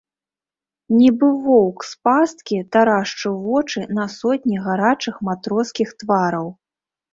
Нібы 0.99 1.27
воўк 1.43 1.77
з 1.89 1.99
пасткі, 2.09 2.57
тарашчыў 2.77 3.37
вочы 3.45 3.79
на 3.99 4.09
сотні 4.17 4.57
гарачых 4.67 5.23
матроскіх 5.31 5.89
твараў. 6.03 6.53